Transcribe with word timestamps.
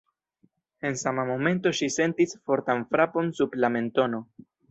En 0.87 0.95
sama 1.01 1.25
momento 1.31 1.73
ŝi 1.81 1.89
sentis 1.97 2.33
fortan 2.51 2.83
frapon 2.95 3.31
sub 3.41 3.61
la 3.65 3.73
mentono. 3.77 4.23